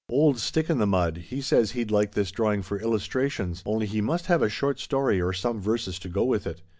[0.09, 4.01] "Old' Stick in the Mud' he says he'd like this drawing for Illustrations, only he
[4.01, 6.63] must have a short story or some verses to go with it.